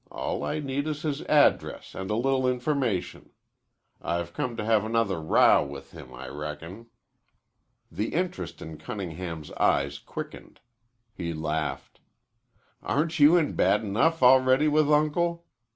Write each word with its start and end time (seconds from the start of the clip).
All 0.09 0.43
I 0.43 0.57
need 0.57 0.87
is 0.87 1.03
his 1.03 1.21
address 1.25 1.93
and 1.93 2.09
a 2.09 2.15
little 2.15 2.47
information. 2.49 3.29
I've 4.01 4.33
come 4.33 4.57
to 4.57 4.65
have 4.65 4.83
another 4.83 5.21
row 5.21 5.63
with 5.63 5.91
him, 5.91 6.11
I 6.11 6.27
reckon." 6.27 6.87
The 7.91 8.15
interest 8.15 8.63
in 8.63 8.79
Cunningham's 8.79 9.51
eyes 9.51 9.99
quickened. 9.99 10.59
He 11.13 11.33
laughed. 11.35 11.99
"Aren't 12.81 13.19
you 13.19 13.37
in 13.37 13.53
bad 13.53 13.83
enough 13.83 14.23
already 14.23 14.67
with 14.67 14.91
Uncle? 14.91 15.45